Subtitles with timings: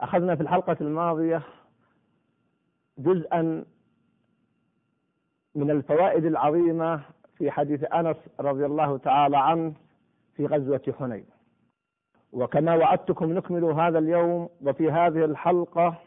[0.00, 1.42] أخذنا في الحلقة الماضية
[2.98, 3.64] جزءا
[5.54, 7.02] من الفوائد العظيمة
[7.36, 9.74] في حديث أنس رضي الله تعالى عنه
[10.36, 11.26] في غزوة حنين.
[12.32, 15.98] وكما وعدتكم نكمل هذا اليوم وفي هذه الحلقة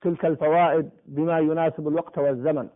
[0.00, 2.68] تلك الفوائد بما يناسب الوقت والزمن.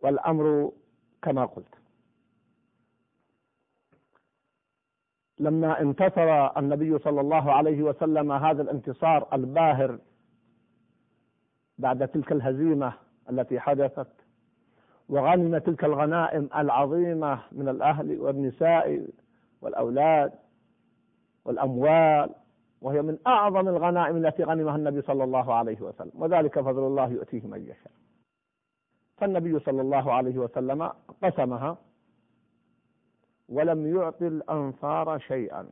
[0.00, 0.72] والأمر
[1.22, 1.74] كما قلت.
[5.38, 9.98] لما انتصر النبي صلى الله عليه وسلم هذا الانتصار الباهر
[11.78, 12.92] بعد تلك الهزيمة
[13.30, 14.08] التي حدثت
[15.08, 19.06] وغنم تلك الغنائم العظيمة من الأهل والنساء
[19.62, 20.32] والأولاد
[21.44, 22.30] والأموال
[22.82, 27.46] وهي من أعظم الغنائم التي غنمها النبي صلى الله عليه وسلم وذلك فضل الله يؤتيه
[27.46, 27.92] من يشاء.
[29.16, 30.90] فالنبي صلى الله عليه وسلم
[31.22, 31.76] قسمها
[33.48, 35.70] ولم يعطي الأنصار شيئا.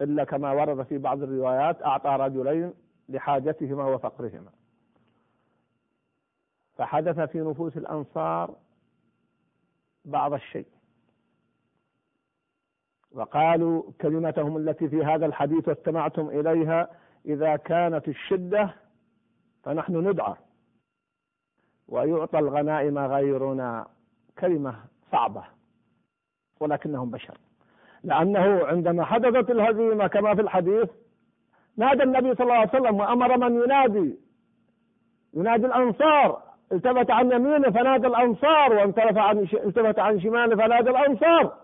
[0.00, 2.74] إلا كما ورد في بعض الروايات أعطى رجلين
[3.08, 4.50] لحاجتهما وفقرهما.
[6.76, 8.56] فحدث في نفوس الأنصار
[10.04, 10.66] بعض الشيء.
[13.12, 16.88] وقالوا كلمتهم التي في هذا الحديث واستمعتم إليها
[17.26, 18.74] إذا كانت الشدة
[19.62, 20.34] فنحن ندعى.
[21.88, 23.86] ويعطى الغنائم غيرنا.
[24.38, 25.44] كلمة صعبة
[26.60, 27.38] ولكنهم بشر.
[28.04, 30.88] لأنه عندما حدثت الهزيمة كما في الحديث
[31.76, 34.18] نادى النبي صلى الله عليه وسلم وأمر من ينادي
[35.34, 41.56] ينادي الأنصار التفت عن يمينه فنادى الأنصار وانتلف عن التفت عن شماله فنادى الأنصار.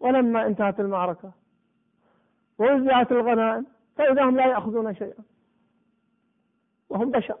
[0.00, 1.32] ولما انتهت المعركة
[2.58, 3.66] ووزعت الغنائم
[3.96, 5.24] فإذا هم لا يأخذون شيئا
[6.90, 7.36] وهم بشر.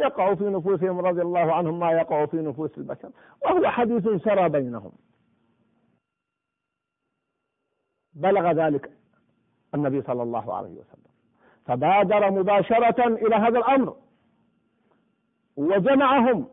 [0.00, 3.10] يقع في نفوسهم رضي الله عنهم ما يقع في نفوس البشر.
[3.44, 4.92] وهو حديث سرى بينهم.
[8.12, 8.90] بلغ ذلك
[9.74, 11.10] النبي صلى الله عليه وسلم.
[11.64, 13.96] فبادر مباشرة إلى هذا الأمر.
[15.56, 16.48] وجمعهم.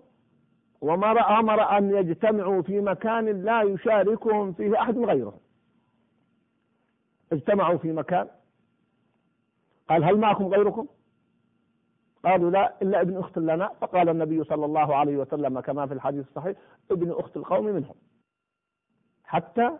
[0.81, 5.39] وما أمر أن يجتمعوا في مكان لا يشاركهم فيه أحد غيرهم.
[7.31, 8.27] اجتمعوا في مكان.
[9.89, 10.87] قال هل معكم غيركم؟
[12.25, 13.67] قالوا لا إلا ابن أخت لنا.
[13.81, 16.57] فقال النبي صلى الله عليه وسلم كما في الحديث الصحيح
[16.91, 17.95] ابن أخت القوم منهم.
[19.23, 19.71] حتى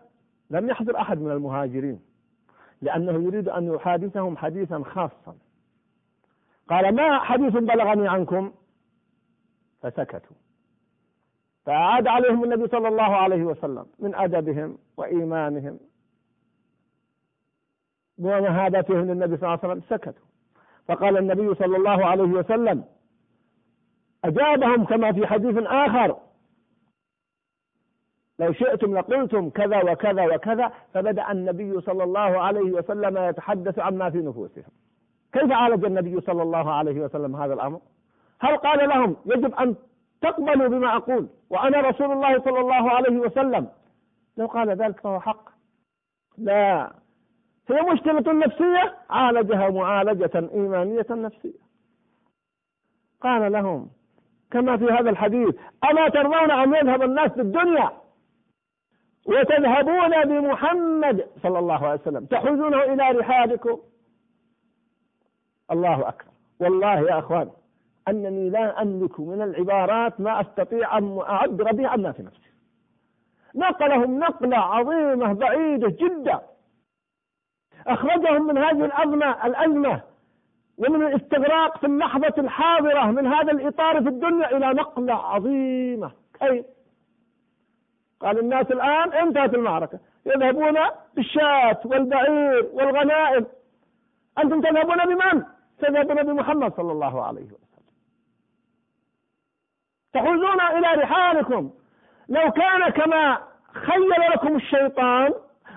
[0.50, 2.00] لم يحضر أحد من المهاجرين
[2.82, 5.36] لأنه يريد أن يحادثهم حديثا خاصا.
[6.68, 8.52] قال ما حديث بلغني عنكم؟
[9.82, 10.36] فسكتوا.
[11.66, 15.78] فأعاد عليهم النبي صلى الله عليه وسلم من أدبهم وإيمانهم.
[18.18, 20.27] ومهابتهم للنبي صلى الله عليه وسلم سكتوا.
[20.88, 22.84] فقال النبي صلى الله عليه وسلم
[24.24, 26.16] أجابهم كما في حديث آخر
[28.38, 34.18] لو شئتم لقلتم كذا وكذا وكذا فبدأ النبي صلى الله عليه وسلم يتحدث عما في
[34.18, 34.70] نفوسهم.
[35.32, 37.80] كيف عالج النبي صلى الله عليه وسلم هذا الأمر؟
[38.40, 39.76] هل قال لهم يجب أن
[40.20, 43.68] تقبلوا بما أقول وأنا رسول الله صلى الله عليه وسلم؟
[44.36, 45.48] لو قال ذلك فهو حق.
[46.38, 46.92] لا.
[47.68, 51.68] هي مشكلة نفسية عالجها معالجة إيمانية نفسية.
[53.20, 53.88] قال لهم
[54.50, 55.54] كما في هذا الحديث
[55.90, 57.90] أما ترضون أن يذهب الناس بالدنيا
[59.26, 62.24] وتذهبون بمحمد صلى الله عليه وسلم.
[62.24, 63.78] تحوزونه إلى رحالكم
[65.70, 66.30] الله أكبر.
[66.60, 67.50] والله يا أخوان
[68.08, 72.50] أنني لا أملك من العبارات ما أستطيع أن أعبر به عما في نفسي.
[73.54, 76.40] نقلهم نقلة عظيمة بعيدة جدا.
[77.86, 80.00] أخرجهم من هذه الأزمة الأزمة
[80.78, 86.10] ومن الاستغراق في اللحظة الحاضرة من هذا الإطار في الدنيا إلى نقلة عظيمة.
[86.40, 86.66] كيف؟
[88.20, 89.98] قال الناس الآن انتهت المعركة.
[90.26, 90.78] يذهبون
[91.14, 93.46] بالشاة والبعير والغنائم.
[94.38, 95.44] أنتم تذهبون بمن؟
[95.78, 97.84] تذهبون بمحمد صلى الله عليه وسلم.
[100.12, 101.70] تحوزون إلى رحالكم.
[102.28, 103.38] لو كان كما
[103.72, 105.34] خيل لكم الشيطان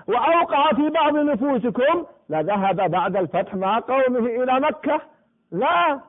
[0.08, 5.00] وأوقع في بعض نفوسكم لذهب بعد الفتح مع قومه إلى مكة.
[5.50, 6.00] لا.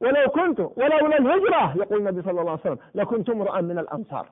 [0.00, 4.26] ولو كنت ولولا الهجرة يقول النبي صلى الله عليه وسلم لكنت امرأ من الأنصار.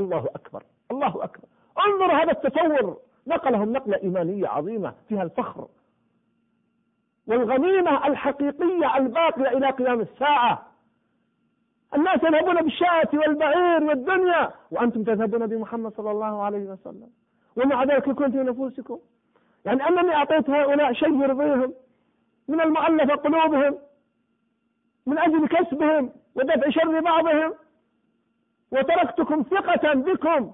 [0.00, 1.48] الله أكبر الله أكبر.
[1.86, 2.96] انظر هذا التصور.
[3.26, 5.68] نقلهم نقلة إيمانية عظيمة فيها الفخر.
[7.26, 10.66] والغنيمة الحقيقية الباقية إلى قيام الساعة.
[11.94, 17.10] الناس يذهبون بالشاة والبعير والدنيا وأنتم تذهبون بمحمد صلى الله عليه وسلم.
[17.58, 18.98] ومع ذلك كنت في نفوسكم
[19.64, 21.74] يعني أنني أعطيت هؤلاء شيء يرضيهم
[22.48, 23.78] من المؤلفة قلوبهم
[25.06, 27.54] من أجل كسبهم ودفع شر بعضهم
[28.72, 30.52] وتركتكم ثقة بكم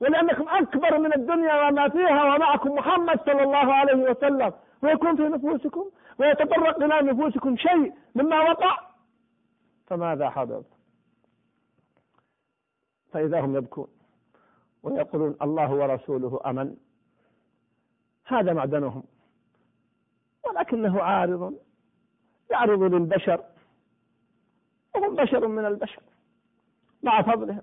[0.00, 4.52] ولأنكم أكبر من الدنيا وما فيها ومعكم محمد صلى الله عليه وسلم.
[4.82, 8.78] ويكون في نفوسكم ويتطرق إلى نفوسكم شيء مما وقع
[9.86, 10.64] فماذا حدث؟
[13.12, 13.97] فإذا هم يبكون.
[14.92, 16.76] ويقولون الله ورسوله أمن.
[18.26, 19.02] هذا معدنهم.
[20.44, 21.58] ولكنه عارض.
[22.50, 23.44] يعرض للبشر.
[24.94, 26.02] وهم بشر من البشر.
[27.02, 27.62] مع فضلهم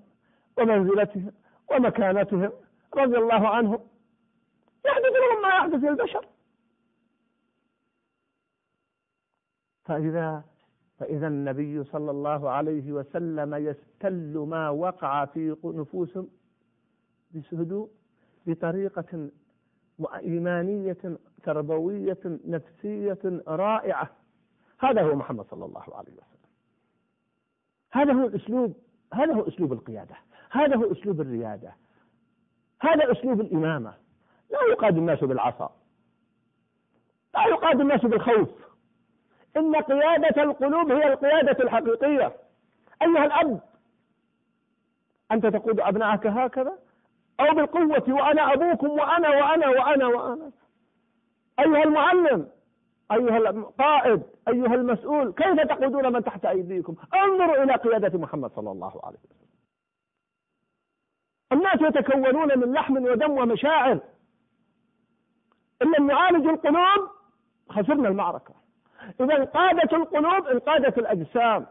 [0.58, 1.32] ومنزلتهم
[1.72, 2.52] ومكانتهم
[2.96, 3.80] رضي الله عنهم.
[4.86, 6.26] يحدث لهم ما يحدث للبشر.
[9.86, 10.44] فإذا
[11.00, 16.30] فإذا النبي صلى الله عليه وسلم يستل ما وقع في نفوسهم
[17.36, 17.90] بهدوء
[18.48, 19.30] بطريقة
[20.16, 20.98] إيمانية
[21.44, 24.10] تربوية نفسية رائعة.
[24.80, 26.50] هذا هو محمد صلى الله عليه وسلم.
[27.92, 28.74] هذا هو الأسلوب
[29.14, 30.16] هذا هو أسلوب القيادة.
[30.52, 31.74] هذا هو أسلوب الريادة.
[32.82, 33.94] هذا أسلوب الإمامة.
[34.52, 35.76] لا يقاد الناس بالعصا.
[37.34, 38.50] لا يقاد الناس بالخوف.
[39.58, 42.36] إن قيادة القلوب هي القيادة الحقيقية.
[43.02, 43.60] أيها الأب
[45.32, 46.78] أنت تقود أبنائك هكذا؟
[47.40, 50.52] أو بالقوة وأنا أبوكم وأنا وأنا وأنا وأنا.
[51.60, 52.50] أيها المعلم
[53.12, 59.02] أيها القائد أيها المسؤول كيف تقودون من تحت أيديكم؟ انظروا إلى قيادة محمد صلى الله
[59.04, 59.46] عليه وسلم.
[61.52, 64.00] الناس يتكونون من لحم ودم ومشاعر.
[65.82, 67.10] إن لم نعالج القلوب
[67.70, 68.54] خسرنا المعركة.
[69.22, 71.66] إذا انقادت القلوب انقادت الأجسام.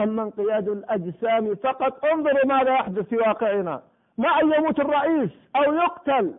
[0.00, 3.82] أما انقياد الأجسام فقط انظروا ماذا يحدث في واقعنا.
[4.18, 6.34] ما أن يموت الرئيس أو يقتل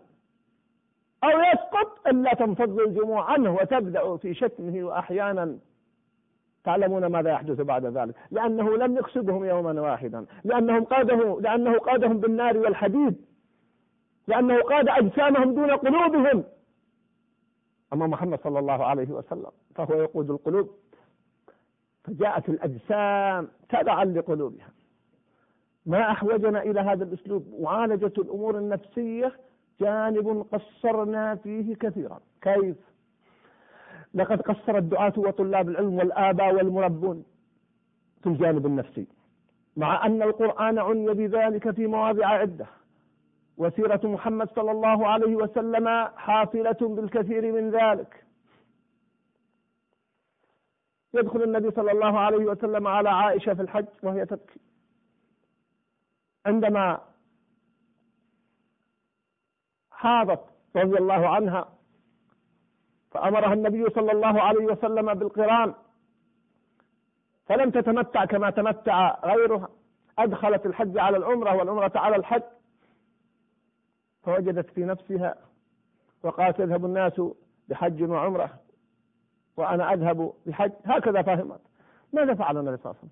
[1.24, 5.58] أو يسقط إلا تنفض الجموع عنه وتبدأ في شتمه وأحيانا
[6.64, 8.16] تعلمون ماذا يحدث بعد ذلك.
[8.32, 10.26] لأنه لم يقصدهم يوما واحدا.
[10.44, 13.26] لأنهم قاده لأنه قادهم بالنار والحديد.
[14.28, 16.44] لأنه قاد أجسامهم دون قلوبهم.
[17.94, 20.70] أما محمد صلى الله عليه وسلم فهو يقود القلوب.
[22.04, 24.77] فجاءت الأجسام تبعا لقلوبها.
[25.88, 27.56] ما أحوجنا إلى هذا الأسلوب.
[27.60, 29.32] معالجة الأمور النفسية
[29.82, 32.20] جانب قصرنا فيه كثيرا.
[32.42, 32.76] كيف؟
[34.14, 37.26] لقد قصر الدعاة وطلاب العلم والآباء والمربون
[38.24, 39.08] في الجانب النفسي.
[39.78, 42.66] مع أن القرآن عني بذلك في مواضع عدة.
[43.58, 48.24] وسيرة محمد صلى الله عليه وسلم حافلة بالكثير من ذلك.
[51.14, 54.60] يدخل النبي صلى الله عليه وسلم على عائشة في الحج وهي تبكي.
[56.48, 57.02] عندما
[59.92, 60.40] حاضت
[60.76, 61.70] رضي الله عنها
[63.12, 65.74] فأمرها النبي صلى الله عليه وسلم بالقران
[67.46, 69.70] فلم تتمتع كما تمتع غيرها.
[70.20, 72.44] أدخلت الحج على العمرة والعمرة على الحج
[74.24, 75.36] فوجدت في نفسها
[76.24, 77.22] وقالت يذهب الناس
[77.70, 78.60] بحج وعمرة
[79.58, 80.72] وأنا أذهب بحج.
[80.86, 81.62] هكذا فهمت.
[82.14, 83.12] ماذا فعل النبي صلى الله عليه وسلم؟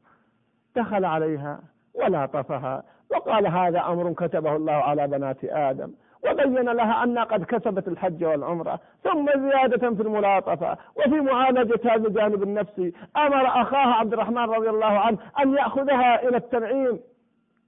[0.75, 5.91] دخل عليها ولاطفها وقال هذا أمر كتبه الله على بنات آدم.
[6.29, 12.43] وبين لها أنها قد كسبت الحج والعمرة ثم زيادة في الملاطفة وفي معالجة هذا الجانب
[12.43, 16.99] النفسي أمر أخاها عبد الرحمن رضي الله عنه أن يأخذها إلى التنعيم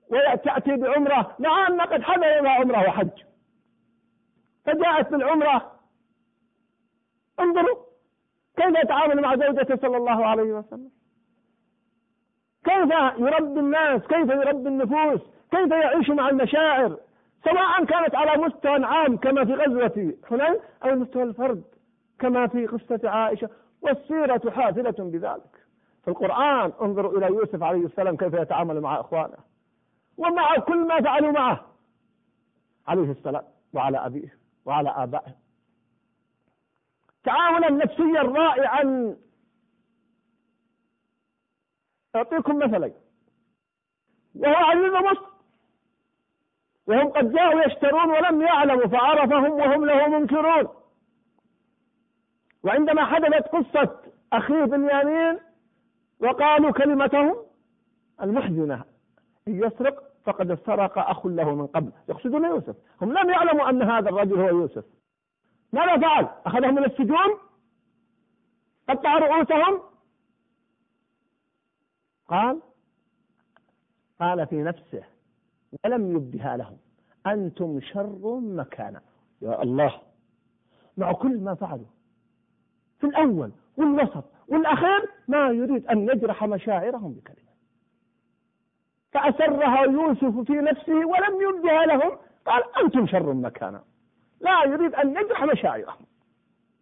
[0.10, 3.10] وتأتي بعمرة مع أن قد حضر لها عمرة وحج.
[4.66, 5.72] فجاءت بالعمرة.
[7.40, 7.78] انظروا
[8.58, 10.90] كيف يتعامل مع زوجته صلى الله عليه وسلم.
[12.68, 15.22] كيف يربي الناس؟ كيف يربي النفوس؟
[15.52, 16.98] كيف يعيش مع المشاعر؟
[17.44, 21.64] سواء كانت على مستوى عام كما في غزوة حنين أو مستوى الفرد
[22.20, 23.50] كما في قصة عائشة
[23.82, 25.68] والسيرة حافلة بذلك.
[26.04, 29.38] في القرآن انظروا إلى يوسف عليه السلام كيف يتعامل مع إخوانه.
[30.18, 31.66] ومع كل ما فعلوا معه.
[32.88, 33.44] عليه السلام
[33.74, 35.32] وعلى أبيه وعلى آبائه.
[37.24, 39.16] تعاونا نفسيا رائعا
[42.18, 42.94] أعطيكم مثلين
[44.36, 45.28] وهو عزيز مصر.
[46.88, 50.68] وهم قد جاءوا يشترون ولم يعلموا فعرفهم وهم له منكرون.
[52.64, 54.00] وعندما حدثت قصة
[54.34, 55.40] أخيه بنيامين
[56.20, 57.36] وقالوا كلمتهم
[58.22, 58.84] المحزنة
[59.48, 61.92] إن يسرق فقد سرق أخ له من قبل.
[62.10, 62.76] يقصدون يوسف.
[63.02, 64.86] هم لم يعلموا أن هذا الرجل هو يوسف.
[65.74, 67.38] ماذا فعل؟ أخذهم من السجون؟
[68.90, 69.82] قطع رؤوسهم؟
[72.28, 72.62] قال
[74.20, 75.04] قال في نفسه
[75.84, 76.78] ولم يبدها لهم.
[77.28, 79.02] أنتم شر مكانا.
[79.42, 80.02] يا الله.
[80.98, 81.86] مع كل ما فعلوا.
[83.00, 87.48] في الأول والوسط والأخير ما يريد أن يجرح مشاعرهم بكلمة.
[89.12, 92.18] فأسرها يوسف في نفسه ولم يبدها لهم.
[92.46, 93.84] قال أنتم شر مكانا.
[94.42, 96.06] لا يريد أن يجرح مشاعرهم.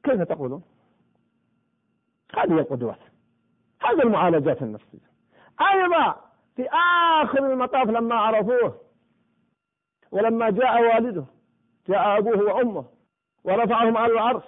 [0.03, 0.63] كيف تقولون؟
[2.37, 2.99] هذه القدوات.
[3.81, 5.14] هذه المعالجات النفسية.
[5.62, 6.15] أيضا
[6.55, 6.67] في
[7.24, 8.75] آخر المطاف لما عرفوه
[10.12, 11.25] ولما جاء والده
[11.89, 12.85] جاء أبوه وأمه
[13.43, 14.43] ورفعهم على العرش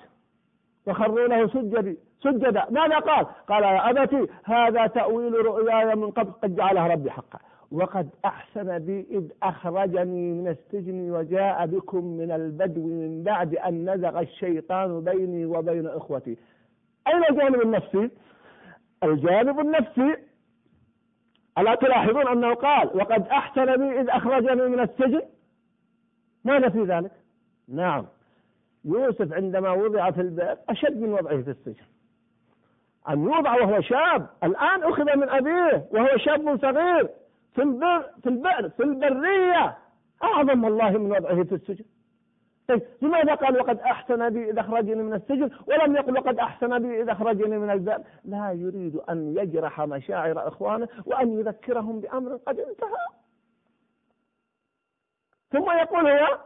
[0.87, 6.55] وخروا له سجدي سجدا ماذا قال؟ قال يا أبتي هذا تأويل رؤياي من قبل قد
[6.55, 7.39] جعلها ربي حقا
[7.71, 14.19] وقد أحسن بي إذ أخرجني من السجن وجاء بكم من البدو من بعد أن نزغ
[14.19, 16.37] الشيطان بيني وبين إخوتي
[17.07, 18.09] أين الجانب النفسي؟
[19.03, 20.15] الجانب النفسي
[21.57, 25.21] ألا تلاحظون أنه قال وقد أحسن بي إذ أخرجني من السجن؟
[26.43, 27.11] ماذا في ذلك؟
[27.67, 28.05] نعم.
[28.85, 31.85] يوسف عندما وضع في البئر أشد من وضعه في السجن.
[33.09, 34.29] أن يوضع وهو شاب.
[34.43, 37.09] الآن أخذ من أبيه وهو شاب صغير.
[37.55, 39.77] في البر في البئر في البرية.
[40.23, 41.85] أعظم والله من وضعه في السجن.
[42.67, 47.01] طيب لماذا قال وقد أحسن بي إذا أخرجني من السجن ولم يقل وقد أحسن بي
[47.01, 53.07] إذا أخرجني من البئر لا يريد أن يجرح مشاعر إخوانه وأن يذكرهم بأمر قد انتهى.
[55.51, 56.39] ثم يقول هو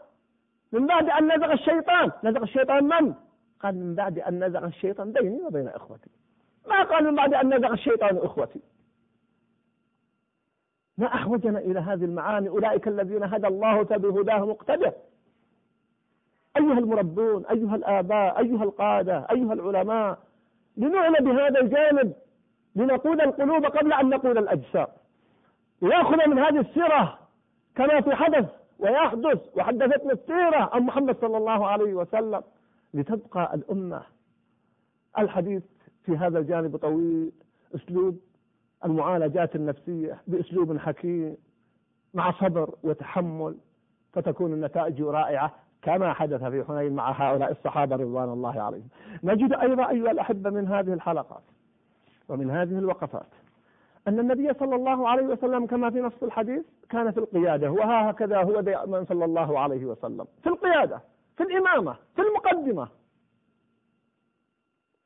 [0.72, 3.14] من بعد أن نزغ الشيطان نزغ الشيطان من؟
[3.60, 6.10] قال من بعد أن نزغ الشيطان بيني وبين إخوتي.
[6.68, 8.62] ما قال من بعد أن نزغ الشيطان إخوتي؟
[10.98, 14.92] ما أحوجنا إلى هذه المعاني أولئك الذين هدى الله فبهداه مقتدى
[16.58, 20.20] أيها المربون أيها الآباء أيها القادة أيها العلماء
[20.78, 22.14] لنعلى بهذا الجانب
[22.76, 24.88] لنقود القلوب قبل أن نقود الأجسام.
[25.82, 27.20] لنأخذ من هذه السيرة
[27.76, 32.42] كما في حدث ويحدث وحدثتنا السيرة عن محمد صلى الله عليه وسلم
[32.94, 34.02] لتبقى الأمة.
[35.18, 35.64] الحديث
[36.06, 37.32] في هذا الجانب طويل
[37.76, 38.20] أسلوب
[38.86, 41.38] المعالجات النفسية بأسلوب حكيم
[42.14, 43.56] مع صبر وتحمل
[44.14, 45.56] فتكون النتائج رائعة.
[45.82, 48.88] كما حدث في حنين مع هؤلاء الصحابة رضوان الله عليهم.
[49.24, 51.44] نجد أيضا أيها الأحبة من هذه الحلقات
[52.30, 53.28] ومن هذه الوقفات
[54.08, 58.62] أن النبي صلى الله عليه وسلم كما في نص الحديث كان في القيادة وهكذا هو
[58.62, 60.26] دائما صلى الله عليه وسلم.
[60.44, 61.02] في القيادة
[61.38, 62.88] في الإمامة في المقدمة.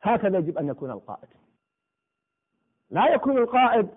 [0.01, 1.27] هكذا يجب أن يكون القائد.
[2.89, 3.88] لا يكون القائد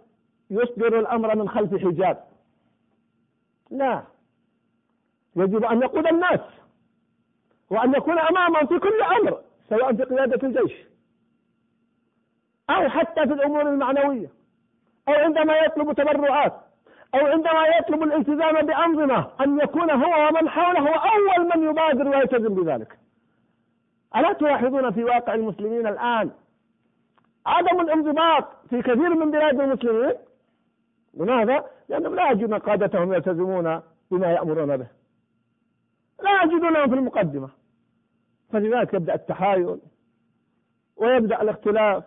[0.51, 2.25] يصدر الأمر من خلف حجاب.
[3.71, 4.03] لا.
[5.37, 6.41] يجب أن يقود الناس.
[7.71, 10.73] وأن يكون أمامهم في كل أمر سواء في قيادة الجيش
[12.71, 14.31] أو حتى في الأمور المعنوية
[15.09, 16.55] أو عندما يطلب تبرعات
[17.15, 22.55] أو عندما يطلب الالتزام بأنظمة أن يكون هو ومن حوله هو أول من يبادر ويلتزم
[22.55, 22.99] بذلك.
[24.17, 26.31] ألا تلاحظون في واقع المسلمين الآن
[27.47, 30.15] عدم الانضباط في كثير من بلاد المسلمين؟
[31.15, 34.87] لماذا؟ لأنهم لا يجدون قادتهم يلتزمون بما يأمرون به.
[36.23, 37.49] لا يجدونهم في المقدمة.
[38.53, 39.81] فلذلك يبدأ التحايل
[40.97, 42.05] ويبدأ الاختلاف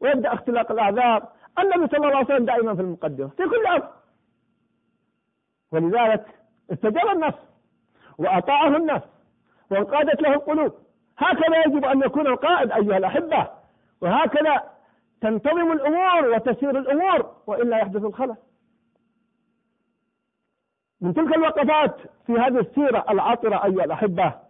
[0.00, 1.28] ويبدأ اختلاق الأعذار.
[1.58, 3.88] النبي صلى الله عليه وسلم دائما في المقدمة في كل أمر.
[5.72, 6.26] ولذلك
[6.72, 7.34] استجاب الناس
[8.18, 9.02] وأطاعه الناس
[9.70, 10.72] وانقادت له القلوب.
[11.18, 13.48] هكذا يجب أن يكون القائد أيها الأحبة.
[14.00, 14.62] وهكذا
[15.20, 18.36] تنتظم الأمور وتسير الأمور وإلا يحدث الخلل.
[21.00, 24.45] من تلك الوقفات في هذه السيرة العطرة أيها الأحبة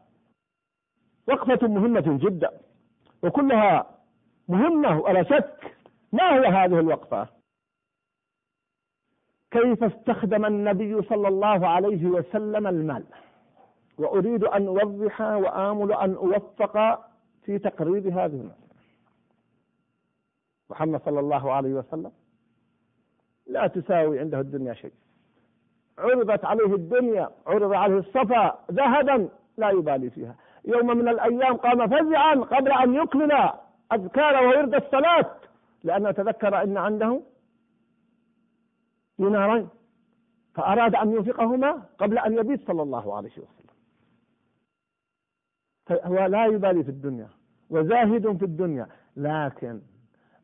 [1.29, 2.51] وقفة مهمة جدا
[3.23, 3.87] وكلها
[4.49, 5.77] مهمة ولا شك.
[6.13, 7.29] ما هي هذه الوقفة؟
[9.51, 13.05] كيف استخدم النبي صلى الله عليه وسلم المال؟
[13.99, 17.05] وأريد أن أوضح وآمل أن أوفق
[17.43, 18.67] في تقريب هذه المسألة.
[20.71, 22.13] محمد صلى الله عليه وسلم
[23.47, 24.93] لا تساوي عنده الدنيا شيء.
[25.99, 30.37] عرضت عليه الدنيا عرض عليه الصفا ذهبا لا يبالي فيها.
[30.67, 33.33] يوم من الأيام قام فزعا قبل أن يكمل
[33.93, 35.37] أذكار ويرد الصلاة
[35.85, 37.21] لأنه تذكر أن عنده
[39.19, 39.69] دينارين
[40.55, 43.67] فأراد أن ينفقهما قبل أن يبيت صلى الله عليه وسلم.
[45.87, 47.29] فهو لا يبالي في الدنيا
[47.71, 49.81] وزاهد في الدنيا لكن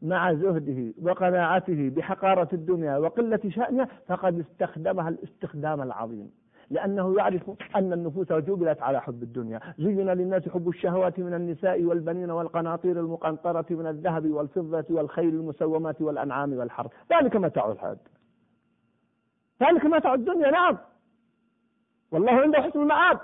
[0.03, 6.31] مع زهده وقناعته بحقارة الدنيا وقلة شأنها فقد استخدمها الاستخدام العظيم.
[6.73, 9.61] لأنه يعرف أن النفوس جبلت على حب الدنيا.
[9.79, 16.53] زين للناس حب الشهوات من النساء والبنين والقناطير المقنطرة من الذهب والفضة والخيل المسومات والأنعام
[16.53, 16.91] والحرث.
[17.13, 17.97] ذلك متاع الحياة.
[19.63, 20.79] ذلك متاع الدنيا نعم.
[22.13, 23.19] والله عنده حسن المعاد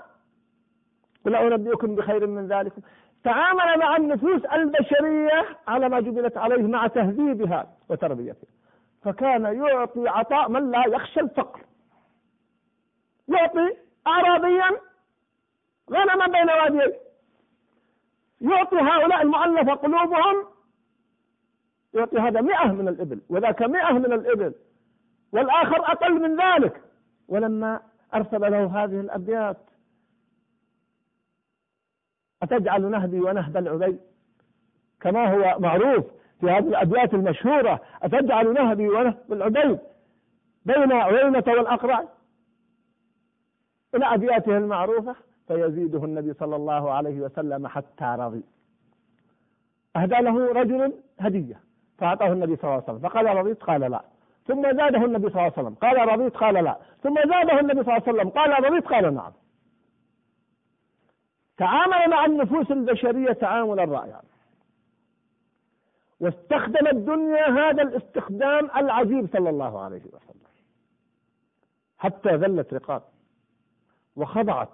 [1.25, 2.73] قل أنبئكم بخير من ذلك
[3.23, 8.49] تعامل مع النفوس البشرية على ما جبلت عليه مع تهذيبها وتربيتها.
[9.01, 11.68] فكان يعطي عطاء من لا يخشى الفقر.
[13.29, 14.79] يعطي أعرابيا
[15.91, 16.93] غنما بين واديين
[18.41, 20.45] يعطي هؤلاء المؤلفة قلوبهم.
[21.93, 24.53] يعطي هذا مئة من الإبل وذاك مئة من الإبل.
[25.31, 26.81] والآخر أقل من ذلك.
[27.27, 27.81] ولما
[28.13, 29.57] أرسل له هذه الأبيات
[32.43, 33.99] أتجعل نهدي ونهب العبيد؟
[35.01, 36.05] كما هو معروف
[36.39, 39.79] في هذه الأبيات المشهورة أتجعل نهدي ونهب العبيد
[40.65, 42.05] بين عيينة والأقرع
[43.95, 45.15] إلى أبياته المعروفة
[45.47, 48.43] فيزيده النبي صلى الله عليه وسلم حتى رضي.
[49.95, 51.59] أهدى له رجل هدية
[51.97, 53.09] فأعطاه النبي صلى الله عليه وسلم.
[53.09, 54.01] فقال رضيت؟ قال لا.
[54.47, 55.75] ثم زاده النبي صلى الله عليه وسلم.
[55.75, 56.77] قال رضيت؟ قال لا.
[57.03, 58.29] ثم زاده النبي صلى الله عليه وسلم.
[58.29, 59.31] قال رضيت؟ قال نعم.
[61.57, 64.21] تعامل مع النفوس البشرية تعاملا رائعا.
[66.19, 70.49] واستخدم الدنيا هذا الاستخدام العجيب صلى الله عليه وسلم.
[71.97, 73.01] حتى ذلت رقاب
[74.19, 74.69] وخضعت.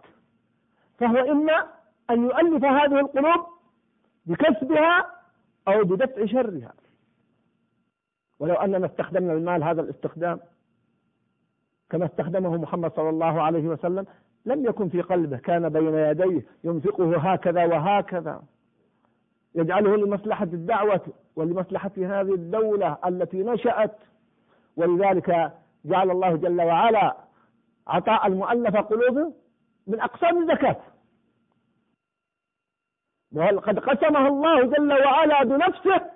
[0.99, 1.67] فهو إما
[2.09, 3.45] أن يؤلف هذه القلوب
[4.25, 5.07] بكسبها
[5.67, 6.73] أو بدفع شرها.
[8.39, 10.39] ولو أننا استخدمنا المال هذا الاستخدام
[11.89, 14.05] كما استخدمه محمد صلى الله عليه وسلم
[14.45, 18.43] لم يكن في قلبه كان بين يديه ينفقه هكذا وهكذا.
[19.55, 21.01] يجعله لمصلحة الدعوة
[21.35, 23.97] ولمصلحة هذه الدولة التي نشأت.
[24.77, 25.51] ولذلك
[25.85, 27.17] جعل الله جل وعلا
[27.87, 29.33] عطاء المؤلف قلوبه
[29.87, 30.81] من أقسام الزكاة.
[33.31, 36.11] وقد قسمها الله جل وعلا بنفسه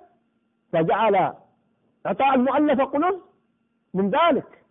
[0.72, 1.34] فجعل
[2.06, 3.22] عطاء المؤلف قلوب
[3.94, 4.64] من ذلك.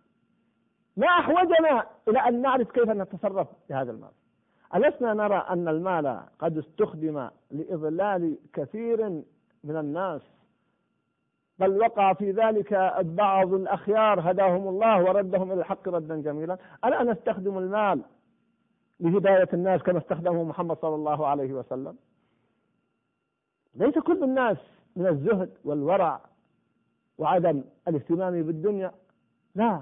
[0.98, 4.12] ما أحوجنا إلى أن نعرف كيف نتصرف بهذا المال.
[4.76, 9.10] ألسنا نرى أن المال قد استخدم لإضلال كثير
[9.64, 10.22] من الناس.
[11.60, 16.58] بل وقع في ذلك بعض الأخيار هداهم الله وردهم إلى الحق ردا جميلا.
[16.86, 18.02] ألا نستخدم المال
[19.00, 21.96] لهداية الناس كما استخدمه محمد صلى الله عليه وسلم.
[23.76, 24.58] ليس كل الناس
[24.96, 26.22] من الزهد والورع
[27.18, 28.92] وعدم الاهتمام بالدنيا
[29.56, 29.82] لا.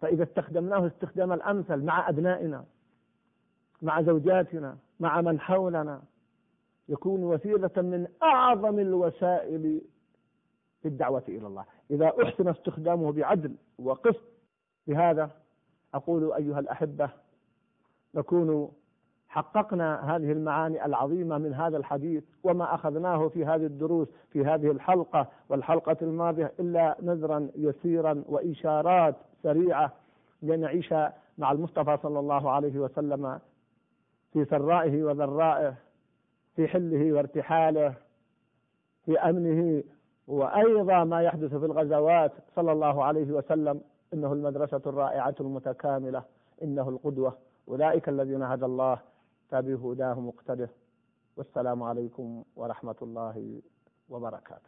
[0.00, 2.64] فإذا استخدمناه استخدام الأمثل مع أبنائنا
[3.82, 6.02] مع زوجاتنا مع من حولنا
[6.88, 9.80] يكون وسيلة من أعظم الوسائل
[10.82, 11.64] في الدعوة إلى الله.
[11.90, 14.24] إذا أحسن استخدامه بعدل وقسط
[14.86, 15.30] بهذا
[15.94, 17.10] أقول أيها الأحبة
[18.14, 18.72] نكون
[19.28, 25.28] حققنا هذه المعاني العظيمة من هذا الحديث وما أخذناه في هذه الدروس في هذه الحلقة
[25.48, 29.92] والحلقة الماضية إلا نذرا يسيرا وإشارات سريعة
[30.42, 30.94] لنعيش
[31.38, 33.40] مع المصطفى صلى الله عليه وسلم
[34.32, 35.74] في سرائه وذرائه
[36.56, 37.94] في حله وارتحاله
[39.06, 39.82] في أمنه
[40.30, 43.80] وأيضا ما يحدث في الغزوات صلى الله عليه وسلم
[44.14, 46.22] إنه المدرسة الرائعة المتكاملة
[46.62, 47.36] إنه القدوة.
[47.68, 48.98] أولئك الذين هدى الله
[49.48, 50.68] فبهداه مقتده.
[51.36, 53.60] والسلام عليكم ورحمة الله
[54.10, 54.58] وبركاته.